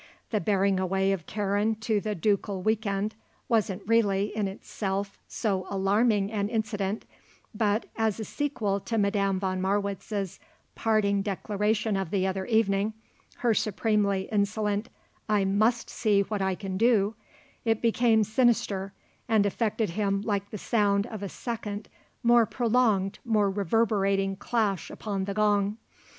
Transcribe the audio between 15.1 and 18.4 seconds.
"I must see what I can do," it became